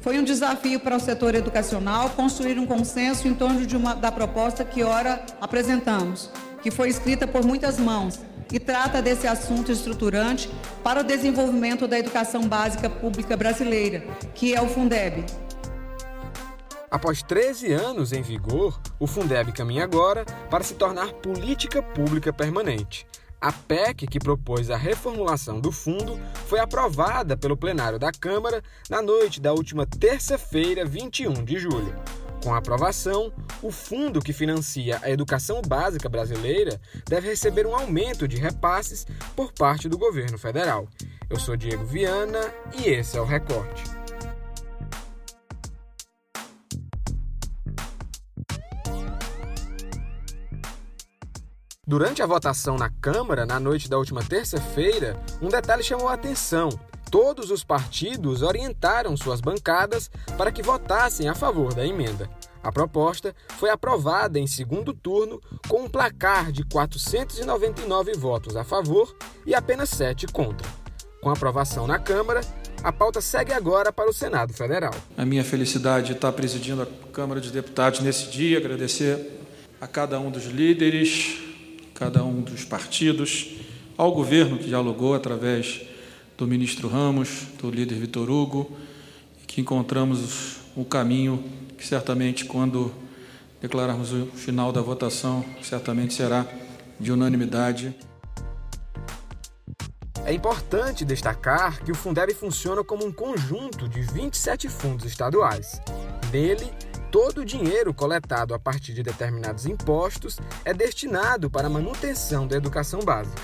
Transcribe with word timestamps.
Foi 0.00 0.18
um 0.18 0.24
desafio 0.24 0.80
para 0.80 0.96
o 0.96 1.00
setor 1.00 1.34
educacional 1.34 2.08
construir 2.10 2.58
um 2.58 2.66
consenso 2.66 3.28
em 3.28 3.34
torno 3.34 3.66
de 3.66 3.76
uma, 3.76 3.94
da 3.94 4.10
proposta 4.10 4.64
que 4.64 4.82
ora 4.82 5.22
apresentamos, 5.40 6.30
que 6.62 6.70
foi 6.70 6.88
escrita 6.88 7.26
por 7.26 7.44
muitas 7.44 7.78
mãos 7.78 8.18
e 8.50 8.58
trata 8.58 9.02
desse 9.02 9.26
assunto 9.26 9.70
estruturante 9.70 10.50
para 10.82 11.00
o 11.00 11.04
desenvolvimento 11.04 11.86
da 11.86 11.98
educação 11.98 12.48
básica 12.48 12.88
pública 12.88 13.36
brasileira, 13.36 14.02
que 14.34 14.54
é 14.54 14.62
o 14.62 14.68
Fundeb. 14.68 15.24
Após 16.90 17.22
13 17.22 17.72
anos 17.72 18.12
em 18.12 18.22
vigor, 18.22 18.80
o 18.98 19.06
Fundeb 19.06 19.52
caminha 19.52 19.84
agora 19.84 20.24
para 20.48 20.64
se 20.64 20.74
tornar 20.74 21.12
política 21.12 21.82
pública 21.82 22.32
permanente. 22.32 23.06
A 23.40 23.50
PEC, 23.50 24.06
que 24.06 24.18
propôs 24.18 24.70
a 24.70 24.76
reformulação 24.76 25.60
do 25.60 25.72
fundo, 25.72 26.20
foi 26.46 26.58
aprovada 26.60 27.38
pelo 27.38 27.56
plenário 27.56 27.98
da 27.98 28.12
Câmara 28.12 28.62
na 28.88 29.00
noite 29.00 29.40
da 29.40 29.54
última 29.54 29.86
terça-feira, 29.86 30.84
21 30.84 31.42
de 31.42 31.58
julho. 31.58 31.96
Com 32.44 32.52
a 32.52 32.58
aprovação, 32.58 33.32
o 33.62 33.70
fundo 33.70 34.20
que 34.20 34.34
financia 34.34 34.98
a 35.02 35.10
educação 35.10 35.62
básica 35.62 36.08
brasileira 36.08 36.78
deve 37.08 37.28
receber 37.28 37.66
um 37.66 37.74
aumento 37.74 38.28
de 38.28 38.36
repasses 38.36 39.06
por 39.34 39.52
parte 39.52 39.88
do 39.88 39.96
governo 39.96 40.36
federal. 40.36 40.86
Eu 41.28 41.38
sou 41.38 41.56
Diego 41.56 41.84
Viana 41.84 42.52
e 42.74 42.88
esse 42.88 43.16
é 43.16 43.20
o 43.20 43.24
Recorte. 43.24 43.99
Durante 51.90 52.22
a 52.22 52.26
votação 52.26 52.76
na 52.76 52.88
Câmara, 52.88 53.44
na 53.44 53.58
noite 53.58 53.90
da 53.90 53.98
última 53.98 54.22
terça-feira, 54.22 55.20
um 55.42 55.48
detalhe 55.48 55.82
chamou 55.82 56.06
a 56.06 56.12
atenção. 56.12 56.68
Todos 57.10 57.50
os 57.50 57.64
partidos 57.64 58.42
orientaram 58.42 59.16
suas 59.16 59.40
bancadas 59.40 60.08
para 60.38 60.52
que 60.52 60.62
votassem 60.62 61.28
a 61.28 61.34
favor 61.34 61.74
da 61.74 61.84
emenda. 61.84 62.30
A 62.62 62.70
proposta 62.70 63.34
foi 63.58 63.70
aprovada 63.70 64.38
em 64.38 64.46
segundo 64.46 64.94
turno 64.94 65.40
com 65.66 65.82
um 65.82 65.88
placar 65.88 66.52
de 66.52 66.62
499 66.62 68.12
votos 68.12 68.54
a 68.54 68.62
favor 68.62 69.12
e 69.44 69.52
apenas 69.52 69.88
7 69.88 70.28
contra. 70.28 70.68
Com 71.20 71.28
aprovação 71.28 71.88
na 71.88 71.98
Câmara, 71.98 72.40
a 72.84 72.92
pauta 72.92 73.20
segue 73.20 73.52
agora 73.52 73.92
para 73.92 74.08
o 74.08 74.14
Senado 74.14 74.52
Federal. 74.52 74.94
A 75.16 75.26
minha 75.26 75.42
felicidade 75.42 76.06
de 76.06 76.12
estar 76.12 76.30
presidindo 76.30 76.82
a 76.82 76.86
Câmara 77.12 77.40
de 77.40 77.50
Deputados 77.50 77.98
nesse 77.98 78.30
dia, 78.30 78.58
agradecer 78.58 79.40
a 79.80 79.88
cada 79.88 80.20
um 80.20 80.30
dos 80.30 80.44
líderes, 80.44 81.49
cada 82.00 82.24
um 82.24 82.40
dos 82.40 82.64
partidos, 82.64 83.50
ao 83.94 84.10
governo 84.10 84.56
que 84.56 84.64
dialogou 84.64 85.14
através 85.14 85.82
do 86.38 86.46
ministro 86.46 86.88
Ramos, 86.88 87.42
do 87.60 87.70
líder 87.70 87.96
Vitor 87.96 88.30
Hugo, 88.30 88.74
que 89.46 89.60
encontramos 89.60 90.56
o 90.74 90.82
caminho 90.82 91.44
que 91.76 91.86
certamente, 91.86 92.46
quando 92.46 92.90
declararmos 93.60 94.14
o 94.14 94.24
final 94.28 94.72
da 94.72 94.80
votação, 94.80 95.44
certamente 95.60 96.14
será 96.14 96.46
de 96.98 97.12
unanimidade. 97.12 97.94
É 100.24 100.32
importante 100.32 101.04
destacar 101.04 101.84
que 101.84 101.92
o 101.92 101.94
Fundeb 101.94 102.32
funciona 102.32 102.82
como 102.82 103.04
um 103.04 103.12
conjunto 103.12 103.86
de 103.86 104.00
27 104.00 104.70
fundos 104.70 105.04
estaduais. 105.04 105.82
Nele, 106.32 106.72
todo 107.10 107.40
o 107.40 107.44
dinheiro 107.44 107.92
coletado 107.92 108.54
a 108.54 108.58
partir 108.58 108.92
de 108.92 109.02
determinados 109.02 109.66
impostos 109.66 110.38
é 110.64 110.72
destinado 110.72 111.50
para 111.50 111.66
a 111.66 111.70
manutenção 111.70 112.46
da 112.46 112.56
educação 112.56 113.00
básica. 113.00 113.42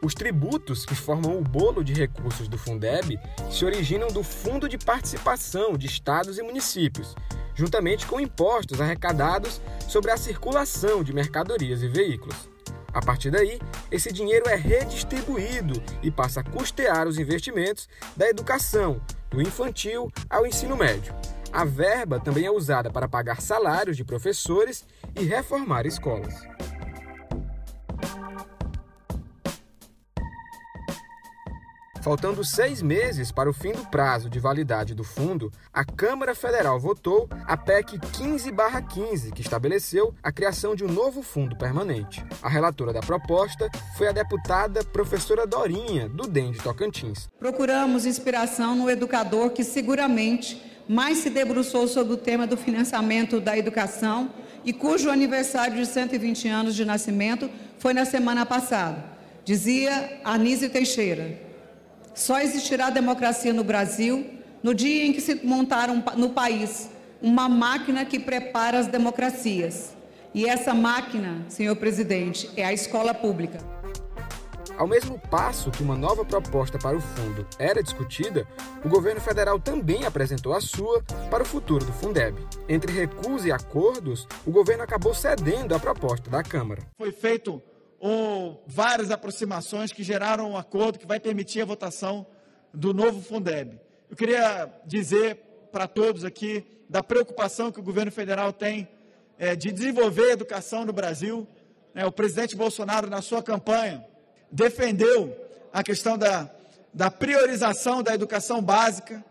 Os 0.00 0.14
tributos 0.14 0.86
que 0.86 0.94
formam 0.94 1.36
o 1.36 1.42
bolo 1.42 1.82
de 1.82 1.92
recursos 1.92 2.46
do 2.46 2.56
Fundeb 2.56 3.18
se 3.50 3.64
originam 3.64 4.08
do 4.08 4.22
Fundo 4.22 4.68
de 4.68 4.78
Participação 4.78 5.76
de 5.76 5.86
Estados 5.86 6.38
e 6.38 6.42
Municípios, 6.42 7.16
juntamente 7.54 8.06
com 8.06 8.20
impostos 8.20 8.80
arrecadados 8.80 9.60
sobre 9.88 10.12
a 10.12 10.16
circulação 10.16 11.02
de 11.02 11.12
mercadorias 11.12 11.82
e 11.82 11.88
veículos. 11.88 12.48
A 12.94 13.02
partir 13.02 13.32
daí, 13.32 13.60
esse 13.90 14.12
dinheiro 14.12 14.48
é 14.48 14.54
redistribuído 14.54 15.82
e 16.00 16.10
passa 16.10 16.40
a 16.40 16.44
custear 16.44 17.08
os 17.08 17.18
investimentos 17.18 17.88
da 18.16 18.28
educação, 18.28 19.00
do 19.28 19.42
infantil 19.42 20.10
ao 20.30 20.46
ensino 20.46 20.76
médio. 20.76 21.12
A 21.52 21.64
verba 21.64 22.20
também 22.20 22.44
é 22.44 22.50
usada 22.50 22.90
para 22.90 23.08
pagar 23.08 23.40
salários 23.40 23.96
de 23.96 24.04
professores 24.04 24.84
e 25.18 25.24
reformar 25.24 25.86
escolas. 25.86 26.34
Faltando 32.00 32.44
seis 32.44 32.80
meses 32.80 33.30
para 33.32 33.50
o 33.50 33.52
fim 33.52 33.72
do 33.72 33.84
prazo 33.86 34.30
de 34.30 34.38
validade 34.38 34.94
do 34.94 35.04
fundo, 35.04 35.52
a 35.72 35.84
Câmara 35.84 36.34
Federal 36.34 36.78
votou 36.78 37.28
a 37.44 37.56
PEC 37.56 37.98
15-15, 37.98 39.32
que 39.32 39.42
estabeleceu 39.42 40.14
a 40.22 40.32
criação 40.32 40.74
de 40.74 40.84
um 40.84 40.88
novo 40.88 41.22
fundo 41.22 41.56
permanente. 41.56 42.24
A 42.42 42.48
relatora 42.48 42.92
da 42.92 43.00
proposta 43.00 43.68
foi 43.96 44.08
a 44.08 44.12
deputada 44.12 44.82
professora 44.84 45.46
Dorinha, 45.46 46.08
do 46.08 46.26
DEM 46.26 46.52
de 46.52 46.60
Tocantins. 46.60 47.28
Procuramos 47.38 48.06
inspiração 48.06 48.76
no 48.76 48.88
educador 48.88 49.50
que 49.50 49.64
seguramente 49.64 50.67
mais 50.88 51.18
se 51.18 51.28
debruçou 51.28 51.86
sobre 51.86 52.14
o 52.14 52.16
tema 52.16 52.46
do 52.46 52.56
financiamento 52.56 53.38
da 53.40 53.56
educação 53.56 54.30
e 54.64 54.72
cujo 54.72 55.10
aniversário 55.10 55.76
de 55.76 55.86
120 55.86 56.48
anos 56.48 56.74
de 56.74 56.84
nascimento 56.84 57.50
foi 57.78 57.92
na 57.92 58.04
semana 58.04 58.46
passada. 58.46 59.04
Dizia 59.44 60.20
Anísio 60.24 60.70
Teixeira. 60.70 61.38
Só 62.14 62.40
existirá 62.40 62.90
democracia 62.90 63.52
no 63.52 63.62
Brasil 63.62 64.26
no 64.62 64.74
dia 64.74 65.04
em 65.04 65.12
que 65.12 65.20
se 65.20 65.34
montar 65.44 65.90
um, 65.90 66.02
no 66.16 66.30
país 66.30 66.90
uma 67.20 67.48
máquina 67.48 68.04
que 68.04 68.18
prepara 68.18 68.78
as 68.78 68.86
democracias. 68.86 69.94
E 70.34 70.46
essa 70.46 70.74
máquina, 70.74 71.44
senhor 71.48 71.76
presidente, 71.76 72.50
é 72.56 72.64
a 72.64 72.72
escola 72.72 73.12
pública. 73.14 73.77
Ao 74.78 74.86
mesmo 74.86 75.18
passo 75.18 75.72
que 75.72 75.82
uma 75.82 75.96
nova 75.96 76.24
proposta 76.24 76.78
para 76.78 76.96
o 76.96 77.00
fundo 77.00 77.44
era 77.58 77.82
discutida, 77.82 78.46
o 78.84 78.88
governo 78.88 79.20
federal 79.20 79.58
também 79.58 80.04
apresentou 80.04 80.52
a 80.52 80.60
sua 80.60 81.02
para 81.28 81.42
o 81.42 81.46
futuro 81.46 81.84
do 81.84 81.92
Fundeb. 81.92 82.38
Entre 82.68 82.92
recusa 82.92 83.48
e 83.48 83.50
acordos, 83.50 84.28
o 84.46 84.52
governo 84.52 84.84
acabou 84.84 85.12
cedendo 85.12 85.74
à 85.74 85.80
proposta 85.80 86.30
da 86.30 86.44
Câmara. 86.44 86.86
Foi 86.96 87.10
feito 87.10 87.60
ou 87.98 88.62
várias 88.68 89.10
aproximações 89.10 89.90
que 89.90 90.04
geraram 90.04 90.52
um 90.52 90.56
acordo 90.56 90.96
que 90.96 91.08
vai 91.08 91.18
permitir 91.18 91.60
a 91.60 91.64
votação 91.64 92.24
do 92.72 92.94
novo 92.94 93.20
Fundeb. 93.20 93.80
Eu 94.08 94.16
queria 94.16 94.72
dizer 94.86 95.68
para 95.72 95.88
todos 95.88 96.24
aqui 96.24 96.64
da 96.88 97.02
preocupação 97.02 97.72
que 97.72 97.80
o 97.80 97.82
governo 97.82 98.12
federal 98.12 98.52
tem 98.52 98.88
é, 99.36 99.56
de 99.56 99.72
desenvolver 99.72 100.30
a 100.30 100.32
educação 100.34 100.84
no 100.84 100.92
Brasil. 100.92 101.48
É, 101.96 102.06
o 102.06 102.12
presidente 102.12 102.54
Bolsonaro, 102.54 103.10
na 103.10 103.20
sua 103.20 103.42
campanha, 103.42 104.06
defendeu 104.50 105.36
a 105.72 105.82
questão 105.82 106.16
da, 106.16 106.50
da 106.92 107.10
priorização 107.10 108.02
da 108.02 108.14
educação 108.14 108.62
básica 108.62 109.24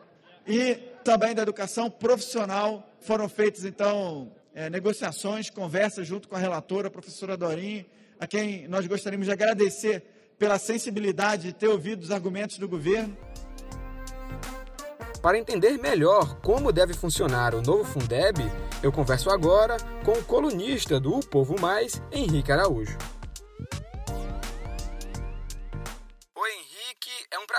e 0.46 0.76
também 1.04 1.34
da 1.34 1.42
educação 1.42 1.90
profissional. 1.90 2.88
Foram 3.02 3.28
feitas, 3.28 3.66
então, 3.66 4.32
é, 4.54 4.70
negociações, 4.70 5.50
conversas 5.50 6.08
junto 6.08 6.28
com 6.28 6.36
a 6.36 6.40
relatora, 6.40 6.88
a 6.88 6.92
professora 6.92 7.38
Dorinha, 7.38 7.86
a 8.20 8.28
quem 8.28 8.68
nós 8.68 8.86
gostaríamos 8.88 9.28
de 9.28 9.32
agradecer 9.32 10.04
pela 10.38 10.60
sensibilidade 10.60 11.44
de 11.44 11.54
ter 11.54 11.68
ouvido 11.68 12.04
os 12.04 12.12
argumentos 12.12 12.58
do 12.58 12.68
governo. 12.68 13.16
Para 15.22 15.38
entender 15.38 15.78
melhor 15.78 16.40
como 16.42 16.72
deve 16.72 16.94
funcionar 16.94 17.56
o 17.56 17.62
novo 17.62 17.84
Fundeb, 17.84 18.40
eu 18.84 18.92
converso 18.92 19.30
agora 19.30 19.78
com 20.06 20.12
o 20.12 20.24
colunista 20.24 21.00
do 21.00 21.16
O 21.16 21.26
Povo 21.26 21.60
Mais, 21.60 22.02
Henrique 22.12 22.52
Araújo. 22.52 22.98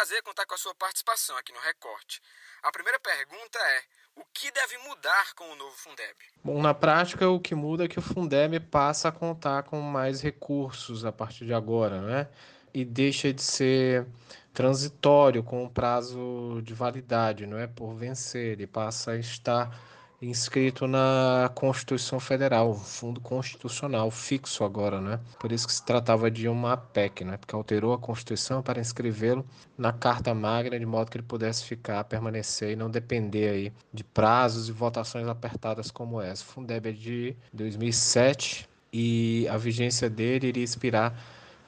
Prazer 0.08 0.22
contar 0.22 0.46
com 0.46 0.54
a 0.54 0.58
sua 0.58 0.74
participação 0.74 1.36
aqui 1.36 1.52
no 1.52 1.58
Recorte. 1.60 2.22
A 2.62 2.72
primeira 2.72 2.98
pergunta 2.98 3.58
é: 3.58 3.82
o 4.16 4.24
que 4.32 4.50
deve 4.50 4.78
mudar 4.78 5.34
com 5.34 5.44
o 5.44 5.56
novo 5.56 5.76
Fundeb? 5.76 6.14
Bom, 6.42 6.62
na 6.62 6.72
prática, 6.72 7.28
o 7.28 7.38
que 7.38 7.54
muda 7.54 7.84
é 7.84 7.88
que 7.88 7.98
o 7.98 8.02
Fundeb 8.02 8.58
passa 8.58 9.08
a 9.08 9.12
contar 9.12 9.64
com 9.64 9.78
mais 9.82 10.22
recursos 10.22 11.04
a 11.04 11.12
partir 11.12 11.44
de 11.44 11.52
agora, 11.52 12.00
né? 12.00 12.28
E 12.72 12.86
deixa 12.86 13.34
de 13.34 13.42
ser 13.42 14.06
transitório 14.54 15.42
com 15.44 15.64
o 15.64 15.70
prazo 15.70 16.62
de 16.62 16.72
validade, 16.72 17.46
não 17.46 17.58
é 17.58 17.66
por 17.66 17.94
vencer, 17.94 18.52
ele 18.52 18.66
passa 18.66 19.12
a 19.12 19.16
estar 19.18 19.78
inscrito 20.20 20.86
na 20.86 21.50
Constituição 21.54 22.18
Federal, 22.18 22.74
fundo 22.74 23.20
constitucional 23.20 24.10
fixo 24.10 24.64
agora, 24.64 25.00
né? 25.00 25.20
Por 25.38 25.52
isso 25.52 25.66
que 25.66 25.72
se 25.72 25.84
tratava 25.84 26.30
de 26.30 26.48
uma 26.48 26.76
PEC, 26.76 27.24
né? 27.24 27.36
Porque 27.36 27.54
alterou 27.54 27.92
a 27.92 27.98
Constituição 27.98 28.60
para 28.60 28.80
inscrevê-lo 28.80 29.46
na 29.76 29.92
Carta 29.92 30.34
Magna 30.34 30.78
de 30.78 30.86
modo 30.86 31.10
que 31.10 31.18
ele 31.18 31.26
pudesse 31.26 31.64
ficar, 31.64 32.02
permanecer 32.04 32.72
e 32.72 32.76
não 32.76 32.90
depender 32.90 33.48
aí 33.48 33.72
de 33.92 34.02
prazos 34.02 34.68
e 34.68 34.72
votações 34.72 35.28
apertadas 35.28 35.90
como 35.90 36.20
essa. 36.20 36.42
O 36.42 36.46
Fundeb 36.46 36.88
é 36.88 36.92
de 36.92 37.36
2007 37.52 38.68
e 38.92 39.46
a 39.48 39.56
vigência 39.56 40.10
dele 40.10 40.48
iria 40.48 40.64
expirar 40.64 41.14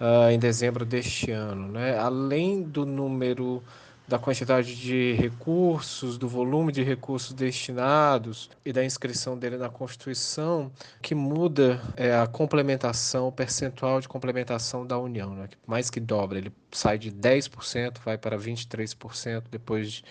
uh, 0.00 0.30
em 0.30 0.38
dezembro 0.38 0.84
deste 0.84 1.30
ano, 1.30 1.68
né? 1.68 1.96
Além 1.96 2.62
do 2.62 2.84
número 2.84 3.62
da 4.10 4.18
quantidade 4.18 4.74
de 4.74 5.12
recursos, 5.12 6.18
do 6.18 6.26
volume 6.26 6.72
de 6.72 6.82
recursos 6.82 7.32
destinados 7.32 8.50
e 8.64 8.72
da 8.72 8.84
inscrição 8.84 9.38
dele 9.38 9.56
na 9.56 9.68
Constituição, 9.68 10.72
que 11.00 11.14
muda 11.14 11.80
é, 11.96 12.12
a 12.16 12.26
complementação, 12.26 13.28
o 13.28 13.32
percentual 13.32 14.00
de 14.00 14.08
complementação 14.08 14.84
da 14.84 14.98
União, 14.98 15.32
né? 15.32 15.48
mais 15.64 15.90
que 15.90 16.00
dobra. 16.00 16.38
Ele 16.38 16.52
sai 16.72 16.98
de 16.98 17.12
10%, 17.12 17.98
vai 18.04 18.18
para 18.18 18.36
23%, 18.36 19.44
depois 19.48 19.92
de, 19.92 20.04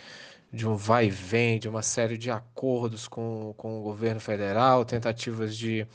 de 0.54 0.66
um 0.66 0.78
vai 0.78 1.07
e 1.07 1.10
vem, 1.10 1.60
de 1.60 1.68
uma 1.68 1.81
série 1.81 2.18
de 2.18 2.31
acordos 2.31 3.06
com, 3.06 3.54
com 3.57 3.81
o 3.81 3.84
governo 3.84 4.22
federal, 4.22 4.86
tentativas 4.86 5.57
de 5.57 5.86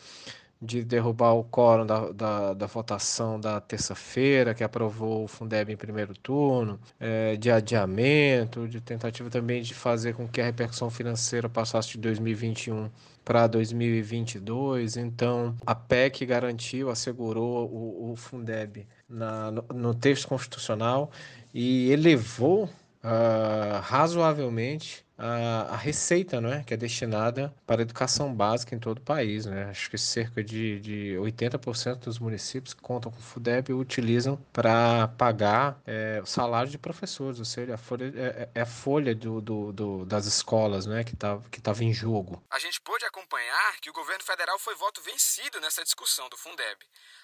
de 0.61 0.83
derrubar 0.83 1.35
o 1.35 1.45
quórum 1.45 1.85
da, 1.85 2.11
da, 2.11 2.55
da 2.55 2.67
votação 2.67 3.39
da 3.39 3.61
terça-feira, 3.61 4.55
que 4.55 4.65
aprovou 4.65 5.25
o 5.25 5.29
Fundeb 5.29 5.73
em 5.73 5.77
primeiro 5.77 6.15
turno, 6.15 6.81
é, 6.99 7.37
de 7.37 7.51
adiamento, 7.51 8.67
de 8.67 8.81
tentativa 8.81 9.29
também 9.29 9.62
de 9.62 9.75
fazer 9.75 10.15
com 10.15 10.27
que 10.27 10.41
a 10.41 10.45
repercussão 10.45 10.91
financeira 10.91 11.49
passasse 11.49 11.91
de 11.93 11.99
2021 11.99 12.91
para 13.25 13.47
2022. 13.47 14.97
Então, 14.97 15.55
a 15.67 15.75
PEC 15.75 16.27
garantiu, 16.27 16.91
assegurou 16.91 17.69
o, 17.71 18.12
o 18.12 18.17
Fundeb 18.17 18.87
na, 19.09 19.51
no, 19.51 19.65
no 19.75 19.95
texto 19.95 20.29
constitucional 20.29 21.11
e 21.53 21.91
elevou 21.91 22.69
uh, 23.05 23.81
razoavelmente 23.83 25.05
a, 25.17 25.75
a 25.75 25.77
receita 25.77 26.41
né, 26.41 26.65
que 26.67 26.75
é 26.75 26.77
destinada 26.77 27.55
para 27.67 27.81
a 27.81 27.83
educação 27.83 28.35
básica 28.35 28.75
em 28.75 28.79
todo 28.79 28.99
o 28.99 29.03
país. 29.03 29.47
Né? 29.47 29.65
Acho 29.71 29.91
que 29.91 29.99
cerca 29.99 30.43
de, 30.43 30.81
de 30.81 31.17
80% 31.21 32.01
dos 32.01 32.19
municípios 32.19 32.75
que 32.75 32.83
contam 32.83 33.12
com 33.12 33.19
o 33.19 33.23
FUDEB 33.23 33.73
utilizam 33.73 34.37
para 34.53 35.09
pagar 35.09 35.81
é, 35.87 36.21
o 36.23 36.27
salário 36.27 36.71
de 36.71 36.79
professores, 36.79 37.39
ou 37.39 37.45
seja, 37.45 37.75
a 37.75 37.79
folha, 37.79 38.12
é, 38.17 38.49
é 38.55 38.61
a 38.61 38.67
folha 38.67 39.15
do, 39.15 39.41
do, 39.41 39.73
do, 39.73 40.05
das 40.05 40.27
escolas 40.27 40.87
né, 40.87 41.05
que 41.05 41.15
estava 41.15 41.45
que 41.49 41.61
tava 41.61 41.85
em 41.85 41.93
jogo. 41.93 42.43
A 42.51 42.59
gente 42.59 42.81
pôde 42.81 43.05
acompanhar 43.05 43.81
que 43.81 43.91
o 43.91 43.93
governo 43.93 44.25
federal 44.25 44.59
foi 44.59 44.75
voto 44.75 45.01
vencido 45.03 45.61
nessa 45.61 45.85
discussão 45.85 46.29
do 46.29 46.37
Fundeb. 46.37 46.79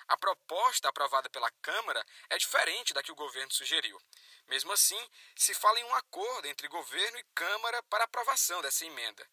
A 0.09 0.17
proposta 0.17 0.89
aprovada 0.89 1.29
pela 1.31 1.51
Câmara 1.63 2.05
é 2.31 2.39
diferente 2.39 2.93
da 2.93 3.03
que 3.03 3.13
o 3.13 3.17
governo 3.17 3.53
sugeriu. 3.53 3.97
Mesmo 4.51 4.73
assim, 4.73 4.99
se 5.37 5.55
fala 5.55 5.79
em 5.79 5.85
um 5.85 5.95
acordo 5.95 6.49
entre 6.49 6.67
governo 6.67 7.19
e 7.19 7.25
Câmara 7.35 7.81
para 7.89 8.05
aprovação 8.05 8.61
dessa 8.61 8.85
emenda. 8.85 9.25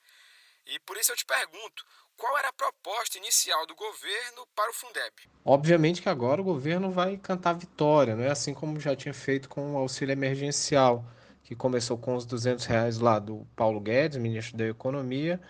E 0.67 0.79
por 0.81 0.95
isso 0.95 1.11
eu 1.11 1.15
te 1.15 1.25
pergunto, 1.25 1.83
qual 2.15 2.37
era 2.37 2.49
a 2.49 2.53
proposta 2.53 3.17
inicial 3.17 3.65
do 3.65 3.73
governo 3.73 4.47
para 4.55 4.69
o 4.69 4.73
Fundeb? 4.73 5.13
Obviamente 5.43 6.01
que 6.01 6.09
agora 6.09 6.39
o 6.39 6.43
governo 6.43 6.91
vai 6.91 7.17
cantar 7.17 7.53
vitória, 7.53 8.15
não 8.15 8.23
é 8.23 8.29
assim 8.29 8.53
como 8.53 8.79
já 8.79 8.95
tinha 8.95 9.13
feito 9.13 9.49
com 9.49 9.73
o 9.73 9.77
auxílio 9.77 10.13
emergencial, 10.13 11.03
que 11.43 11.55
começou 11.55 11.97
com 11.97 12.15
os 12.15 12.25
200 12.25 12.65
reais 12.65 12.99
lá 12.99 13.17
do 13.17 13.47
Paulo 13.55 13.79
Guedes, 13.79 14.17
ministro 14.17 14.57
da 14.57 14.67
Economia, 14.67 15.41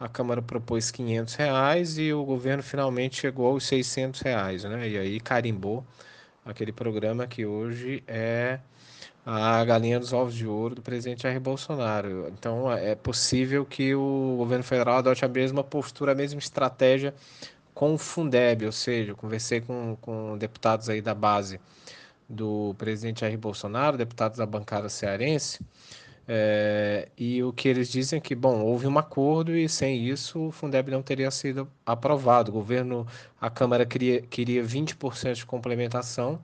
a 0.00 0.08
Câmara 0.08 0.42
propôs 0.42 0.90
500 0.90 1.34
reais 1.34 1.98
e 1.98 2.12
o 2.12 2.24
governo 2.24 2.62
finalmente 2.62 3.20
chegou 3.20 3.46
aos 3.46 3.64
600 3.66 4.22
reais, 4.22 4.64
né? 4.64 4.88
E 4.88 4.98
aí 4.98 5.20
carimbou 5.20 5.86
aquele 6.44 6.72
programa 6.72 7.26
que 7.26 7.46
hoje 7.46 8.02
é 8.06 8.58
a 9.24 9.64
galinha 9.64 9.98
dos 9.98 10.12
ovos 10.12 10.34
de 10.34 10.46
ouro 10.46 10.74
do 10.74 10.82
presidente 10.82 11.22
Jair 11.22 11.40
Bolsonaro. 11.40 12.28
Então 12.28 12.70
é 12.70 12.94
possível 12.94 13.64
que 13.64 13.94
o 13.94 14.34
governo 14.36 14.64
federal 14.64 14.98
adote 14.98 15.24
a 15.24 15.28
mesma 15.28 15.64
postura, 15.64 16.12
a 16.12 16.14
mesma 16.14 16.38
estratégia 16.38 17.14
com 17.74 17.94
o 17.94 17.98
Fundeb, 17.98 18.66
ou 18.66 18.72
seja, 18.72 19.12
eu 19.12 19.16
conversei 19.16 19.60
com, 19.60 19.96
com 20.00 20.38
deputados 20.38 20.88
aí 20.88 21.00
da 21.00 21.14
base 21.14 21.60
do 22.28 22.74
presidente 22.78 23.20
Jair 23.20 23.38
Bolsonaro, 23.38 23.98
deputados 23.98 24.38
da 24.38 24.46
bancada 24.46 24.88
cearense, 24.88 25.60
é, 26.26 27.08
e 27.18 27.42
o 27.42 27.52
que 27.52 27.68
eles 27.68 27.90
dizem 27.90 28.18
é 28.18 28.20
que, 28.20 28.34
bom, 28.34 28.60
houve 28.62 28.86
um 28.86 28.98
acordo 28.98 29.54
e 29.54 29.68
sem 29.68 30.06
isso 30.06 30.48
o 30.48 30.50
Fundeb 30.50 30.90
não 30.90 31.02
teria 31.02 31.30
sido 31.30 31.70
aprovado. 31.84 32.50
O 32.50 32.54
governo, 32.54 33.06
a 33.40 33.50
Câmara 33.50 33.84
queria, 33.84 34.22
queria 34.22 34.64
20% 34.64 35.34
de 35.34 35.46
complementação 35.46 36.40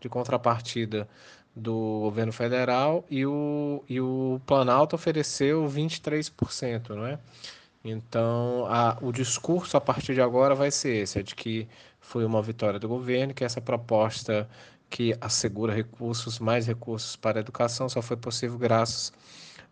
de 0.00 0.08
contrapartida 0.08 1.08
do 1.54 2.00
governo 2.00 2.32
federal 2.32 3.04
e 3.10 3.24
o, 3.26 3.84
e 3.88 4.00
o 4.00 4.40
Planalto 4.46 4.96
ofereceu 4.96 5.64
23%, 5.66 6.90
não 6.90 7.06
é? 7.06 7.18
Então, 7.84 8.66
a, 8.66 8.96
o 9.02 9.12
discurso 9.12 9.76
a 9.76 9.80
partir 9.80 10.14
de 10.14 10.20
agora 10.20 10.54
vai 10.54 10.70
ser 10.70 11.02
esse, 11.02 11.18
é 11.18 11.22
de 11.22 11.34
que 11.34 11.68
foi 12.00 12.24
uma 12.24 12.42
vitória 12.42 12.80
do 12.80 12.88
governo, 12.88 13.34
que 13.34 13.44
essa 13.44 13.60
proposta 13.60 14.48
que 14.88 15.16
assegura 15.20 15.72
recursos, 15.74 16.38
mais 16.38 16.66
recursos 16.66 17.16
para 17.16 17.38
a 17.38 17.42
educação, 17.42 17.88
só 17.88 18.00
foi 18.00 18.16
possível 18.16 18.58
graças 18.58 19.12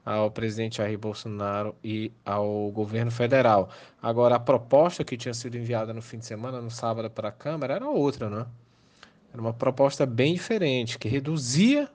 ao 0.05 0.31
presidente 0.31 0.79
Jair 0.79 0.99
Bolsonaro 0.99 1.75
e 1.83 2.13
ao 2.25 2.71
governo 2.71 3.11
federal. 3.11 3.71
Agora, 4.03 4.37
a 4.37 4.41
proposta 4.41 5.05
que 5.05 5.17
tinha 5.17 5.33
sido 5.33 5.57
enviada 5.57 5.95
no 5.95 6.03
fim 6.03 6.19
de 6.19 6.27
semana, 6.27 6.61
no 6.61 6.71
sábado, 6.71 7.09
para 7.11 7.29
a 7.29 7.33
Câmara, 7.33 7.75
era 7.75 7.89
outra, 7.89 8.29
não 8.29 8.41
é? 8.41 8.47
Era 9.33 9.41
uma 9.41 9.55
proposta 9.55 10.05
bem 10.05 10.35
diferente, 10.35 10.99
que 10.99 11.09
reduzia 11.09 11.89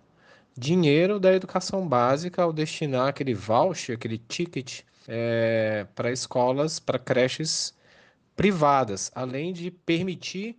dinheiro 0.57 1.19
da 1.19 1.31
educação 1.31 1.87
básica 1.87 2.41
ao 2.41 2.51
destinar 2.51 3.09
aquele 3.09 3.35
voucher, 3.35 3.95
aquele 3.95 4.17
ticket 4.17 4.81
é, 5.07 5.85
para 5.93 6.11
escolas, 6.11 6.79
para 6.79 6.97
creches 6.97 7.75
privadas, 8.35 9.11
além 9.13 9.53
de 9.53 9.69
permitir 9.69 10.57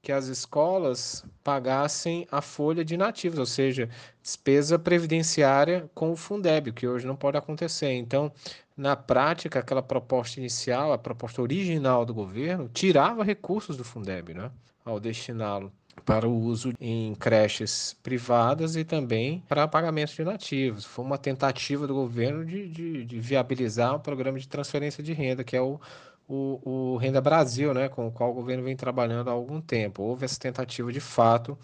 que 0.00 0.12
as 0.12 0.26
escolas 0.26 1.24
pagassem 1.42 2.28
a 2.30 2.40
folha 2.40 2.84
de 2.84 2.96
nativos, 2.96 3.38
ou 3.38 3.46
seja, 3.46 3.88
despesa 4.22 4.78
previdenciária 4.78 5.90
com 5.94 6.12
o 6.12 6.16
Fundeb, 6.16 6.72
que 6.72 6.86
hoje 6.86 7.06
não 7.06 7.16
pode 7.16 7.38
acontecer. 7.38 7.92
Então, 7.92 8.30
na 8.76 8.94
prática, 8.94 9.58
aquela 9.58 9.82
proposta 9.82 10.38
inicial, 10.38 10.92
a 10.92 10.98
proposta 10.98 11.42
original 11.42 12.04
do 12.04 12.14
governo, 12.14 12.68
tirava 12.68 13.24
recursos 13.24 13.76
do 13.76 13.84
Fundeb, 13.84 14.34
né, 14.34 14.50
ao 14.84 15.00
destiná-lo 15.00 15.72
para 16.04 16.28
o 16.28 16.36
uso 16.36 16.72
em 16.80 17.14
creches 17.14 17.96
privadas 18.02 18.76
e 18.76 18.84
também 18.84 19.42
para 19.48 19.66
pagamento 19.68 20.14
de 20.14 20.24
nativos. 20.24 20.84
Foi 20.84 21.04
uma 21.04 21.18
tentativa 21.18 21.86
do 21.86 21.94
governo 21.94 22.44
de, 22.44 22.68
de, 22.68 23.04
de 23.04 23.20
viabilizar 23.20 23.94
um 23.94 24.00
programa 24.00 24.38
de 24.38 24.48
transferência 24.48 25.02
de 25.02 25.12
renda, 25.12 25.44
que 25.44 25.56
é 25.56 25.60
o, 25.62 25.80
o, 26.28 26.94
o, 26.94 26.96
Renda 26.96 27.20
Brasil, 27.20 27.72
né, 27.74 27.88
com 27.88 28.06
o 28.08 28.12
qual 28.12 28.30
o 28.30 28.34
governo 28.34 28.64
vem 28.64 28.76
trabalhando 28.76 29.28
há 29.28 29.32
algum 29.32 29.60
tempo. 29.60 30.02
Houve 30.02 30.24
essa 30.24 30.38
tentativa 30.38 30.92
de 30.92 31.00
fato 31.00 31.58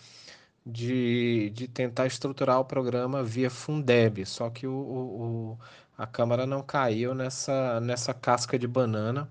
de, 0.64 1.50
de 1.54 1.68
tentar 1.68 2.06
estruturar 2.06 2.60
o 2.60 2.64
programa 2.64 3.22
via 3.22 3.50
Fundeb, 3.50 4.24
só 4.26 4.50
que 4.50 4.66
o, 4.66 4.72
o, 4.72 5.58
a 5.98 6.06
Câmara 6.06 6.46
não 6.46 6.62
caiu 6.62 7.14
nessa, 7.14 7.80
nessa 7.80 8.14
casca 8.14 8.58
de 8.58 8.66
banana 8.66 9.28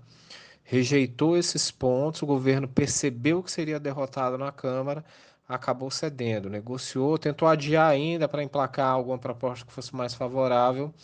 rejeitou 0.70 1.36
esses 1.36 1.68
pontos, 1.68 2.22
o 2.22 2.26
governo 2.26 2.68
percebeu 2.68 3.42
que 3.42 3.50
seria 3.50 3.80
derrotado 3.80 4.38
na 4.38 4.52
Câmara, 4.52 5.04
acabou 5.48 5.90
cedendo, 5.90 6.48
negociou, 6.48 7.18
tentou 7.18 7.48
adiar 7.48 7.90
ainda 7.90 8.28
para 8.28 8.40
emplacar 8.40 8.86
alguma 8.86 9.18
proposta 9.18 9.66
que 9.66 9.72
fosse 9.72 9.92
mais 9.96 10.14
favorável, 10.14 10.94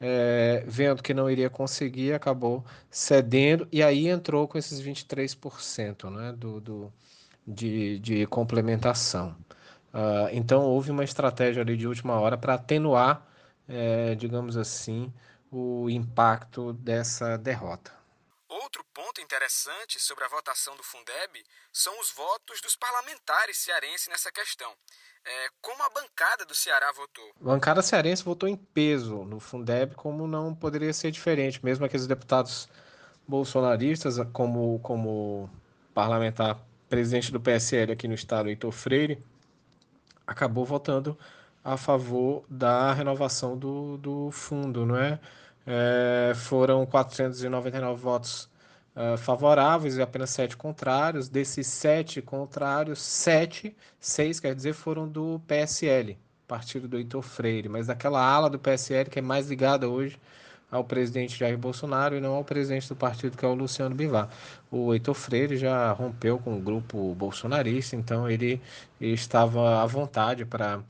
é, 0.00 0.64
vendo 0.66 1.00
que 1.00 1.14
não 1.14 1.30
iria 1.30 1.48
conseguir, 1.48 2.12
acabou 2.12 2.64
cedendo 2.90 3.68
e 3.70 3.84
aí 3.84 4.08
entrou 4.08 4.48
com 4.48 4.58
esses 4.58 4.82
23% 4.82 6.10
né, 6.10 6.32
do, 6.36 6.60
do, 6.60 6.92
de, 7.46 8.00
de 8.00 8.26
complementação. 8.26 9.36
Uh, 9.92 10.26
então 10.32 10.62
houve 10.62 10.90
uma 10.90 11.04
estratégia 11.04 11.62
ali 11.62 11.76
de 11.76 11.86
última 11.86 12.18
hora 12.18 12.36
para 12.36 12.54
atenuar, 12.54 13.24
é, 13.68 14.16
digamos 14.16 14.56
assim, 14.56 15.12
o 15.52 15.88
impacto 15.88 16.72
dessa 16.72 17.38
derrota. 17.38 18.03
Interessante 19.44 20.00
sobre 20.00 20.24
a 20.24 20.28
votação 20.28 20.74
do 20.74 20.82
Fundeb 20.82 21.44
são 21.70 22.00
os 22.00 22.10
votos 22.10 22.62
dos 22.62 22.74
parlamentares 22.76 23.58
cearenses 23.58 24.08
nessa 24.08 24.32
questão. 24.32 24.72
É, 25.22 25.48
como 25.60 25.82
a 25.82 25.90
bancada 25.90 26.46
do 26.46 26.54
Ceará 26.54 26.90
votou? 26.96 27.30
A 27.42 27.44
bancada 27.44 27.82
cearense 27.82 28.24
votou 28.24 28.48
em 28.48 28.56
peso 28.56 29.22
no 29.24 29.38
Fundeb, 29.38 29.96
como 29.96 30.26
não 30.26 30.54
poderia 30.54 30.94
ser 30.94 31.10
diferente. 31.10 31.62
Mesmo 31.62 31.84
aqueles 31.84 32.06
deputados 32.06 32.70
bolsonaristas, 33.28 34.16
como, 34.32 34.78
como 34.78 35.50
parlamentar 35.92 36.58
presidente 36.88 37.30
do 37.30 37.38
PSL 37.38 37.92
aqui 37.92 38.08
no 38.08 38.14
estado, 38.14 38.48
Heitor 38.48 38.72
Freire, 38.72 39.22
acabou 40.26 40.64
votando 40.64 41.18
a 41.62 41.76
favor 41.76 42.46
da 42.48 42.94
renovação 42.94 43.58
do, 43.58 43.98
do 43.98 44.30
fundo, 44.30 44.86
não 44.86 44.96
é? 44.96 45.20
É, 45.66 46.32
foram 46.34 46.86
499 46.86 48.00
votos 48.00 48.53
uh, 48.96 49.16
favoráveis 49.18 49.96
e 49.96 50.02
apenas 50.02 50.30
sete 50.30 50.56
contrários. 50.56 51.28
Desses 51.28 51.66
sete 51.66 52.22
contrários, 52.22 53.00
sete, 53.00 53.76
seis 53.98 54.40
quer 54.40 54.54
dizer, 54.54 54.72
foram 54.74 55.08
do 55.08 55.40
PSL, 55.46 56.18
partido 56.46 56.88
do 56.88 56.98
Heitor 56.98 57.22
Freire, 57.22 57.68
mas 57.68 57.86
daquela 57.86 58.20
ala 58.20 58.48
do 58.50 58.58
PSL 58.58 59.10
que 59.10 59.18
é 59.18 59.22
mais 59.22 59.48
ligada 59.48 59.88
hoje 59.88 60.18
ao 60.70 60.82
presidente 60.82 61.38
Jair 61.38 61.56
Bolsonaro 61.56 62.16
e 62.16 62.20
não 62.20 62.34
ao 62.34 62.44
presidente 62.44 62.88
do 62.88 62.96
partido, 62.96 63.36
que 63.36 63.44
é 63.44 63.48
o 63.48 63.54
Luciano 63.54 63.94
Bivar. 63.94 64.28
O 64.70 64.92
Heitor 64.92 65.14
Freire 65.14 65.56
já 65.56 65.92
rompeu 65.92 66.38
com 66.38 66.56
o 66.56 66.60
grupo 66.60 67.14
bolsonarista, 67.14 67.94
então 67.94 68.28
ele, 68.28 68.60
ele 69.00 69.12
estava 69.12 69.82
à 69.82 69.86
vontade 69.86 70.44
para 70.44 70.82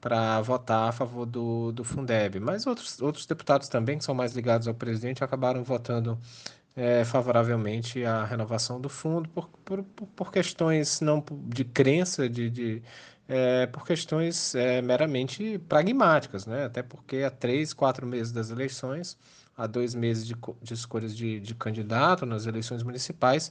para 0.00 0.40
votar 0.40 0.88
a 0.90 0.92
favor 0.92 1.26
do, 1.26 1.72
do 1.72 1.82
Fundeb. 1.82 2.38
Mas 2.38 2.64
outros, 2.64 3.00
outros 3.02 3.26
deputados 3.26 3.68
também, 3.68 3.98
que 3.98 4.04
são 4.04 4.14
mais 4.14 4.36
ligados 4.36 4.68
ao 4.68 4.74
presidente, 4.74 5.24
acabaram 5.24 5.64
votando 5.64 6.16
é, 6.76 7.04
favoravelmente 7.04 8.04
à 8.04 8.24
renovação 8.24 8.80
do 8.80 8.88
fundo 8.88 9.28
por, 9.30 9.48
por, 9.64 9.82
por 9.82 10.30
questões 10.30 11.00
não 11.00 11.24
de 11.48 11.64
crença, 11.64 12.28
de, 12.28 12.50
de 12.50 12.82
é, 13.26 13.66
por 13.66 13.84
questões 13.86 14.54
é, 14.54 14.82
meramente 14.82 15.58
pragmáticas, 15.68 16.46
né? 16.46 16.66
até 16.66 16.82
porque 16.82 17.18
há 17.18 17.30
três, 17.30 17.72
quatro 17.72 18.06
meses 18.06 18.30
das 18.32 18.50
eleições, 18.50 19.18
há 19.56 19.66
dois 19.66 19.94
meses 19.94 20.26
de, 20.26 20.36
de 20.62 20.74
escolhas 20.74 21.16
de, 21.16 21.40
de 21.40 21.54
candidato 21.54 22.26
nas 22.26 22.46
eleições 22.46 22.82
municipais, 22.82 23.50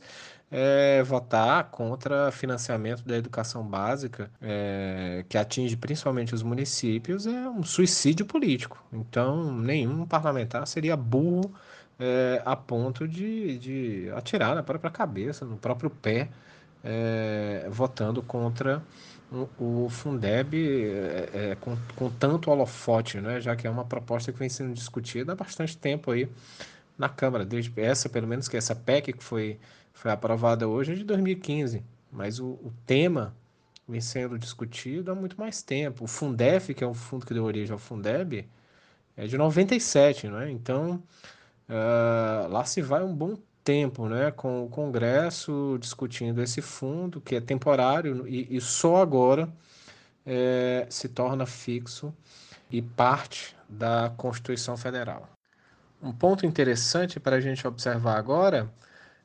é, 0.51 1.01
votar 1.03 1.71
contra 1.71 2.31
financiamento 2.31 3.03
da 3.03 3.17
educação 3.17 3.63
básica, 3.67 4.31
é, 4.41 5.25
que 5.27 5.37
atinge 5.37 5.75
principalmente 5.75 6.33
os 6.33 6.43
municípios, 6.43 7.25
é 7.25 7.49
um 7.49 7.63
suicídio 7.63 8.25
político. 8.25 8.81
Então, 8.93 9.51
nenhum 9.51 10.05
parlamentar 10.05 10.65
seria 10.67 10.95
burro 10.95 11.51
é, 11.99 12.41
a 12.45 12.55
ponto 12.55 13.07
de, 13.07 13.57
de 13.57 14.09
atirar 14.15 14.55
na 14.55 14.63
própria 14.63 14.91
cabeça, 14.91 15.45
no 15.45 15.57
próprio 15.57 15.89
pé, 15.89 16.29
é, 16.83 17.67
votando 17.69 18.21
contra 18.21 18.83
o, 19.59 19.87
Fundeb 19.89 20.55
é, 21.33 21.57
com, 21.59 21.75
com 21.95 22.09
tanto 22.09 22.51
holofote, 22.51 23.19
né, 23.19 23.41
já 23.41 23.55
que 23.55 23.65
é 23.67 23.69
uma 23.69 23.83
proposta 23.83 24.31
que 24.31 24.39
vem 24.39 24.49
sendo 24.49 24.73
discutida 24.73 25.33
há 25.33 25.35
bastante 25.35 25.77
tempo 25.77 26.11
aí 26.11 26.29
na 26.97 27.09
Câmara, 27.09 27.43
desde 27.43 27.73
essa, 27.79 28.07
pelo 28.07 28.27
menos 28.27 28.47
que 28.47 28.55
essa 28.55 28.75
PEC 28.75 29.13
que 29.13 29.23
foi, 29.23 29.59
foi 29.93 30.11
aprovada 30.11 30.67
hoje 30.67 30.93
é 30.93 30.95
de 30.95 31.03
2015, 31.03 31.83
mas 32.11 32.39
o, 32.39 32.45
o 32.45 32.73
tema 32.85 33.35
vem 33.87 34.01
sendo 34.01 34.37
discutido 34.39 35.11
há 35.11 35.15
muito 35.15 35.39
mais 35.39 35.61
tempo. 35.61 36.05
O 36.05 36.07
Fundef, 36.07 36.73
que 36.73 36.83
é 36.83 36.87
o 36.87 36.93
fundo 36.93 37.25
que 37.25 37.33
deu 37.33 37.43
origem 37.43 37.73
ao 37.73 37.79
Fundeb, 37.79 38.47
é 39.17 39.27
de 39.27 39.37
97, 39.37 40.27
né? 40.27 40.49
Então, 40.51 41.01
Uh, 41.67 42.47
lá 42.49 42.63
se 42.63 42.81
vai 42.81 43.03
um 43.03 43.13
bom 43.13 43.37
tempo, 43.63 44.07
né, 44.07 44.29
com 44.31 44.63
o 44.63 44.69
Congresso 44.69 45.77
discutindo 45.79 46.41
esse 46.41 46.61
fundo, 46.61 47.19
que 47.19 47.35
é 47.35 47.41
temporário 47.41 48.27
e, 48.27 48.55
e 48.55 48.61
só 48.61 48.97
agora 48.97 49.49
é, 50.25 50.85
se 50.89 51.09
torna 51.09 51.45
fixo 51.47 52.13
e 52.69 52.81
parte 52.81 53.55
da 53.67 54.13
Constituição 54.15 54.77
Federal. 54.77 55.27
Um 56.01 56.11
ponto 56.13 56.45
interessante 56.45 57.19
para 57.19 57.37
a 57.37 57.41
gente 57.41 57.67
observar 57.67 58.17
agora 58.17 58.71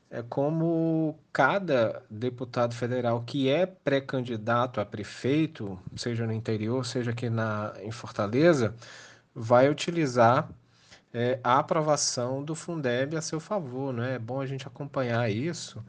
é 0.09 0.23
como 0.23 1.17
cada 1.31 2.03
deputado 2.09 2.73
federal 2.73 3.21
que 3.21 3.49
é 3.49 3.65
pré-candidato 3.65 4.81
a 4.81 4.85
prefeito, 4.85 5.79
seja 5.95 6.25
no 6.25 6.33
interior, 6.33 6.85
seja 6.85 7.11
aqui 7.11 7.29
na, 7.29 7.73
em 7.81 7.91
Fortaleza, 7.91 8.75
vai 9.33 9.69
utilizar 9.69 10.49
é, 11.13 11.39
a 11.43 11.59
aprovação 11.59 12.43
do 12.43 12.55
Fundeb 12.55 13.15
a 13.17 13.21
seu 13.21 13.39
favor, 13.39 13.93
né? 13.93 14.15
É 14.15 14.19
bom 14.19 14.39
a 14.39 14.45
gente 14.45 14.67
acompanhar 14.67 15.29
isso, 15.29 15.79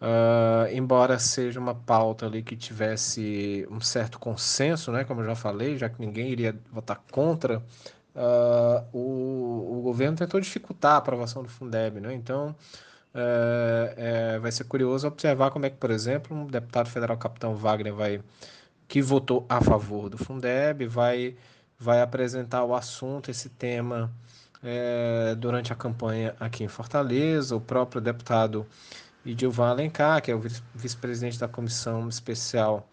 uh, 0.00 0.72
embora 0.72 1.18
seja 1.18 1.60
uma 1.60 1.74
pauta 1.74 2.26
ali 2.26 2.42
que 2.42 2.56
tivesse 2.56 3.66
um 3.70 3.80
certo 3.80 4.18
consenso, 4.18 4.90
né? 4.92 5.04
Como 5.04 5.20
eu 5.20 5.26
já 5.26 5.34
falei, 5.34 5.76
já 5.76 5.88
que 5.88 6.00
ninguém 6.00 6.30
iria 6.30 6.58
votar 6.72 7.00
contra, 7.10 7.58
uh, 8.14 8.86
o, 8.92 9.78
o 9.78 9.82
governo 9.82 10.16
tentou 10.16 10.40
dificultar 10.40 10.94
a 10.94 10.96
aprovação 10.98 11.42
do 11.42 11.48
Fundeb, 11.48 12.00
né? 12.00 12.14
Então, 12.14 12.54
é, 13.14 14.34
é, 14.36 14.38
vai 14.38 14.52
ser 14.52 14.64
curioso 14.64 15.06
observar 15.08 15.50
como 15.50 15.66
é 15.66 15.70
que, 15.70 15.76
por 15.76 15.90
exemplo, 15.90 16.36
um 16.36 16.46
deputado 16.46 16.88
federal, 16.88 17.16
capitão 17.18 17.54
Wagner, 17.56 17.94
vai 17.94 18.22
que 18.88 19.02
votou 19.02 19.46
a 19.48 19.60
favor 19.60 20.08
do 20.08 20.18
Fundeb, 20.18 20.86
vai 20.86 21.36
vai 21.78 22.02
apresentar 22.02 22.64
o 22.64 22.74
assunto, 22.74 23.30
esse 23.30 23.48
tema 23.48 24.12
é, 24.62 25.34
durante 25.36 25.72
a 25.72 25.76
campanha 25.76 26.34
aqui 26.38 26.64
em 26.64 26.68
Fortaleza, 26.68 27.56
o 27.56 27.60
próprio 27.60 28.00
deputado 28.00 28.66
Idilvan 29.24 29.70
Alencar, 29.70 30.22
que 30.22 30.30
é 30.30 30.34
o 30.34 30.40
vice-presidente 30.74 31.38
da 31.38 31.48
comissão 31.48 32.08
especial 32.08 32.88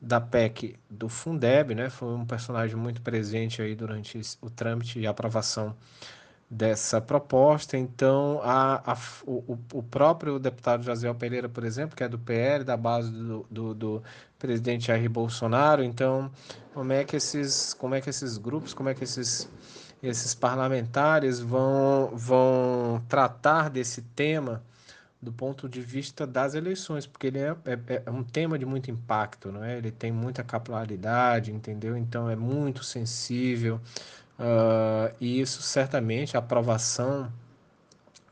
da 0.00 0.20
PEC 0.20 0.76
do 0.88 1.08
Fundeb, 1.08 1.74
né? 1.74 1.88
Foi 1.88 2.08
um 2.08 2.26
personagem 2.26 2.76
muito 2.76 3.00
presente 3.00 3.62
aí 3.62 3.74
durante 3.74 4.20
o 4.40 4.50
trâmite 4.50 4.98
e 5.00 5.06
aprovação 5.06 5.74
dessa 6.48 7.00
proposta. 7.00 7.76
Então, 7.76 8.40
a, 8.42 8.92
a, 8.92 8.98
o, 9.26 9.58
o, 9.72 9.82
próprio 9.82 10.38
deputado 10.38 10.84
Jaziel 10.84 11.14
Pereira, 11.14 11.48
por 11.48 11.64
exemplo, 11.64 11.96
que 11.96 12.04
é 12.04 12.08
do 12.08 12.18
PL, 12.18 12.64
da 12.64 12.76
base 12.76 13.10
do, 13.10 13.46
do, 13.50 13.74
do, 13.74 14.02
presidente 14.38 14.86
Jair 14.88 15.08
Bolsonaro. 15.08 15.82
Então, 15.82 16.30
como 16.74 16.92
é 16.92 17.02
que 17.02 17.16
esses, 17.16 17.72
como 17.74 17.94
é 17.94 18.00
que 18.00 18.10
esses 18.10 18.36
grupos, 18.36 18.74
como 18.74 18.90
é 18.90 18.94
que 18.94 19.04
esses 19.04 19.48
esses 20.04 20.34
parlamentares 20.34 21.40
vão, 21.40 22.10
vão 22.14 23.02
tratar 23.08 23.70
desse 23.70 24.02
tema 24.02 24.62
do 25.20 25.32
ponto 25.32 25.66
de 25.68 25.80
vista 25.80 26.26
das 26.26 26.54
eleições, 26.54 27.06
porque 27.06 27.28
ele 27.28 27.38
é, 27.38 27.56
é, 27.64 28.02
é, 28.04 28.10
um 28.10 28.22
tema 28.22 28.58
de 28.58 28.66
muito 28.66 28.90
impacto, 28.90 29.50
não 29.50 29.64
é? 29.64 29.78
Ele 29.78 29.90
tem 29.90 30.12
muita 30.12 30.44
capilaridade, 30.44 31.50
entendeu? 31.50 31.96
Então 31.96 32.28
é 32.28 32.36
muito 32.36 32.84
sensível 32.84 33.80
uh, 34.38 35.14
e 35.18 35.40
isso 35.40 35.62
certamente 35.62 36.36
a 36.36 36.40
aprovação 36.40 37.32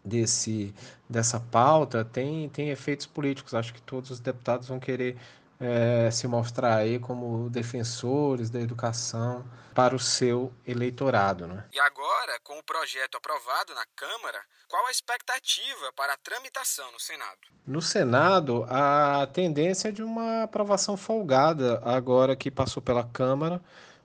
desse 0.05 0.75
dessa 1.09 1.41
pauta 1.41 2.05
tem 2.05 2.49
tem 2.51 2.69
efeitos 2.69 3.07
políticos. 3.07 3.55
Acho 3.55 3.73
que 3.73 3.81
todos 3.81 4.11
os 4.11 4.21
deputados 4.21 4.69
vão 4.69 4.79
querer 4.79 5.17
é, 5.63 6.11
se 6.11 6.27
mostrar 6.27 6.77
aí 6.79 6.99
como 6.99 7.49
defensores 7.49 8.51
da 8.51 8.61
educação 8.61 9.45
para 9.73 9.95
o 9.95 9.99
seu 9.99 10.53
eleitorado. 10.67 11.47
Né? 11.47 11.65
E 11.73 11.79
agora, 11.79 12.39
com 12.43 12.59
o 12.59 12.63
projeto 12.65 13.17
aprovado 13.17 13.73
na 13.75 13.85
Câmara, 13.95 14.41
qual 14.69 14.87
a 14.87 14.91
expectativa 14.91 15.93
para 15.97 16.15
a 16.15 16.17
tramitação 16.17 16.91
no 16.91 16.99
Senado? 16.99 17.39
No 17.65 17.81
Senado, 17.81 18.67
a 18.69 19.27
tendência 19.33 19.89
é 19.89 19.93
de 19.93 20.03
uma 20.03 20.43
aprovação 20.43 20.97
folgada, 20.97 21.81
agora 21.85 22.35
que 22.35 22.51
passou 22.51 22.83
pela 22.83 23.05
Câmara, 23.05 23.63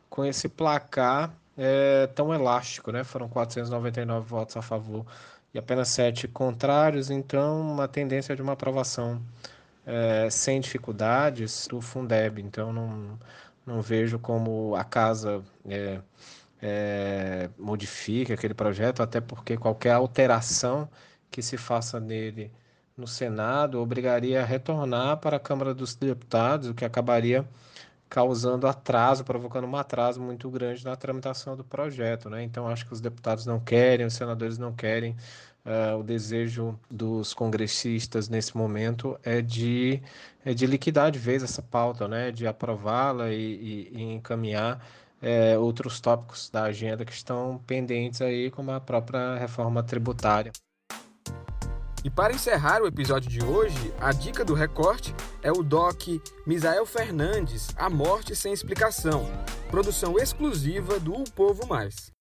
com 0.09 0.23
esse 0.23 0.47
placar 0.47 1.33
é, 1.57 2.05
tão 2.07 2.31
elástico, 2.33 2.91
né? 2.91 3.03
Foram 3.03 3.27
499 3.27 4.27
votos 4.27 4.55
a 4.55 4.61
favor 4.61 5.05
e 5.53 5.57
apenas 5.57 5.89
7 5.89 6.27
contrários, 6.27 7.09
então 7.09 7.61
uma 7.61 7.87
tendência 7.87 8.35
de 8.35 8.41
uma 8.43 8.53
aprovação 8.53 9.21
é, 9.87 10.29
sem 10.29 10.59
dificuldades 10.59 11.65
do 11.67 11.79
Fundeb. 11.81 12.41
Então, 12.41 12.73
não, 12.73 13.17
não 13.65 13.81
vejo 13.81 14.19
como 14.19 14.75
a 14.75 14.83
casa 14.83 15.41
é, 15.65 16.01
é, 16.61 17.49
modifique 17.57 18.33
aquele 18.33 18.53
projeto, 18.53 19.01
até 19.01 19.21
porque 19.21 19.57
qualquer 19.57 19.93
alteração 19.93 20.89
que 21.31 21.41
se 21.41 21.57
faça 21.57 21.99
nele 21.99 22.51
no 22.97 23.07
Senado 23.07 23.79
obrigaria 23.81 24.41
a 24.41 24.45
retornar 24.45 25.17
para 25.17 25.37
a 25.37 25.39
Câmara 25.39 25.73
dos 25.73 25.95
Deputados, 25.95 26.69
o 26.69 26.73
que 26.73 26.83
acabaria 26.83 27.47
causando 28.09 28.67
atraso, 28.67 29.23
provocando 29.23 29.67
um 29.67 29.75
atraso 29.75 30.21
muito 30.21 30.49
grande 30.49 30.83
na 30.85 30.95
tramitação 30.95 31.55
do 31.55 31.63
projeto. 31.63 32.29
Né? 32.29 32.43
Então, 32.43 32.67
acho 32.67 32.85
que 32.85 32.93
os 32.93 33.01
deputados 33.01 33.45
não 33.45 33.59
querem, 33.59 34.05
os 34.05 34.13
senadores 34.13 34.57
não 34.57 34.73
querem 34.73 35.15
Uh, 35.67 35.99
o 35.99 36.03
desejo 36.03 36.79
dos 36.89 37.33
congressistas 37.33 38.29
nesse 38.29 38.55
momento 38.55 39.19
é 39.21 39.41
de, 39.41 40.01
é 40.45 40.53
de 40.53 40.65
liquidar 40.65 41.11
de 41.11 41.19
vez 41.19 41.43
essa 41.43 41.61
pauta, 41.61 42.07
né? 42.07 42.31
de 42.31 42.47
aprová-la 42.47 43.33
e, 43.33 43.35
e, 43.35 43.91
e, 43.91 44.01
encaminhar 44.13 44.81
é, 45.21 45.57
outros 45.57 45.99
tópicos 45.99 46.49
da 46.49 46.63
agenda 46.63 47.03
que 47.03 47.11
estão 47.11 47.61
pendentes 47.67 48.21
aí, 48.21 48.49
como 48.49 48.71
a 48.71 48.79
própria 48.79 49.35
reforma 49.35 49.83
tributária. 49.83 50.53
E 52.01 52.09
para 52.09 52.33
encerrar 52.33 52.81
o 52.81 52.87
episódio 52.87 53.29
de 53.29 53.43
hoje, 53.43 53.93
a 53.99 54.13
dica 54.13 54.45
do 54.45 54.53
recorte 54.53 55.13
é 55.41 55.51
o 55.51 55.61
doc 55.61 56.07
Misael 56.45 56.85
Fernandes, 56.85 57.67
A 57.75 57.89
Morte 57.89 58.33
Sem 58.33 58.53
Explicação, 58.53 59.25
produção 59.69 60.17
exclusiva 60.17 60.97
do 60.97 61.13
O 61.13 61.29
Povo 61.31 61.67
Mais. 61.67 62.15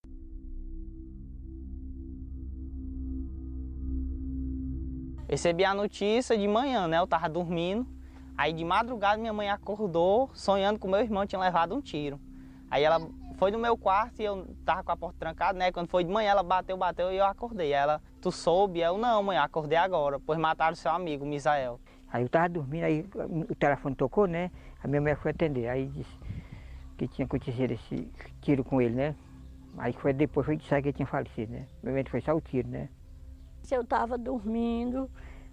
Recebi 5.29 5.65
a 5.65 5.75
notícia 5.75 6.39
de 6.39 6.47
manhã, 6.47 6.87
né? 6.87 6.99
Eu 6.99 7.07
tava 7.07 7.29
dormindo. 7.29 7.87
Aí 8.39 8.53
de 8.53 8.65
madrugada 8.65 9.19
minha 9.19 9.33
mãe 9.33 9.49
acordou 9.49 10.31
sonhando 10.35 10.79
que 10.79 10.87
meu 10.87 11.01
irmão 11.01 11.27
tinha 11.27 11.41
levado 11.41 11.75
um 11.75 11.81
tiro. 11.81 12.21
Aí 12.71 12.85
ela 12.85 13.01
foi 13.37 13.51
no 13.51 13.59
meu 13.59 13.77
quarto 13.77 14.21
e 14.21 14.25
eu 14.25 14.47
tava 14.65 14.85
com 14.85 14.93
a 14.93 14.97
porta 14.97 15.19
trancada, 15.19 15.59
né? 15.59 15.73
Quando 15.73 15.89
foi 15.89 16.05
de 16.05 16.13
manhã 16.13 16.31
ela 16.31 16.43
bateu, 16.43 16.77
bateu 16.77 17.11
e 17.13 17.17
eu 17.17 17.25
acordei. 17.25 17.73
Ela, 17.73 18.01
tu 18.21 18.31
soube? 18.31 18.81
Eu, 18.81 18.99
não, 18.99 19.23
mãe, 19.23 19.37
acordei 19.37 19.79
agora. 19.79 20.21
Pois 20.21 20.39
mataram 20.39 20.77
seu 20.77 20.93
amigo, 20.93 21.27
Misael. 21.27 21.81
Aí 22.13 22.23
eu 22.23 22.29
tava 22.29 22.49
dormindo, 22.49 22.85
aí 22.85 23.05
o 23.51 23.55
telefone 23.55 23.97
tocou, 23.97 24.27
né? 24.27 24.51
A 24.83 24.87
minha 24.87 25.01
mãe 25.01 25.15
foi 25.17 25.33
atender. 25.33 25.69
Aí 25.69 25.87
disse 25.89 26.19
que 26.97 27.09
tinha 27.09 27.27
acontecido 27.27 27.73
esse 27.73 28.09
tiro 28.41 28.63
com 28.63 28.81
ele, 28.81 28.95
né? 28.95 29.15
Aí 29.79 29.93
foi 29.93 30.13
depois 30.13 30.47
foi 30.47 30.57
que 30.57 30.69
que 30.69 30.75
ele 30.75 30.93
tinha 30.93 31.07
falecido, 31.07 31.53
né? 31.53 31.67
Meu 31.83 32.05
foi 32.09 32.21
só 32.21 32.35
o 32.35 32.41
tiro, 32.41 32.69
né? 32.69 32.89
Eu 33.75 33.83
estava 33.83 34.17
dormindo, 34.17 35.11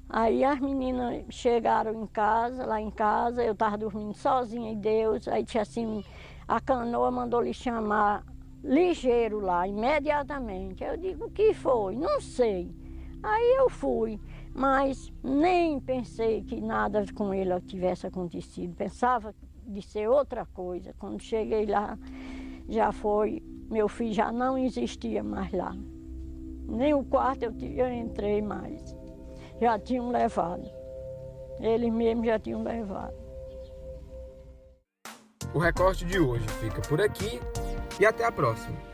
aí 0.09 0.43
as 0.43 0.59
meninas 0.59 1.23
chegaram 1.29 2.03
em 2.03 2.07
casa, 2.07 2.65
lá 2.65 2.79
em 2.79 2.91
casa, 2.91 3.43
eu 3.43 3.53
estava 3.53 3.77
dormindo 3.77 4.13
sozinha 4.13 4.71
em 4.71 4.79
Deus, 4.79 5.27
aí 5.27 5.43
tinha 5.43 5.63
assim, 5.63 6.03
A 6.47 6.59
canoa 6.59 7.09
mandou 7.09 7.41
lhe 7.41 7.53
chamar 7.53 8.25
ligeiro 8.63 9.39
lá, 9.39 9.67
imediatamente. 9.67 10.83
Eu 10.83 10.97
digo, 10.97 11.25
o 11.25 11.31
que 11.31 11.53
foi? 11.53 11.95
Não 11.95 12.19
sei. 12.21 12.73
Aí 13.21 13.55
eu 13.57 13.69
fui, 13.69 14.19
mas 14.53 15.11
nem 15.23 15.79
pensei 15.79 16.43
que 16.43 16.59
nada 16.59 17.05
com 17.15 17.33
ele 17.33 17.59
tivesse 17.61 18.05
acontecido. 18.05 18.75
Pensava 18.75 19.33
de 19.65 19.81
ser 19.81 20.09
outra 20.09 20.45
coisa. 20.45 20.93
Quando 20.99 21.21
cheguei 21.21 21.65
lá, 21.65 21.97
já 22.67 22.91
foi, 22.91 23.41
meu 23.69 23.87
filho 23.87 24.13
já 24.13 24.31
não 24.31 24.57
existia 24.57 25.23
mais 25.23 25.51
lá. 25.53 25.75
Nem 26.67 26.93
o 26.93 27.03
quarto 27.03 27.43
eu, 27.43 27.53
eu 27.59 27.91
entrei 27.91 28.41
mais. 28.41 28.95
Já 29.61 29.77
tinham 29.79 30.09
levado. 30.09 30.69
Eles 31.59 31.93
mesmos 31.93 32.25
já 32.25 32.39
tinham 32.39 32.63
levado. 32.63 33.15
O 35.53 35.59
recorte 35.59 36.03
de 36.05 36.19
hoje 36.19 36.47
fica 36.59 36.81
por 36.81 36.99
aqui 36.99 37.39
e 37.99 38.05
até 38.05 38.25
a 38.25 38.31
próxima. 38.31 38.92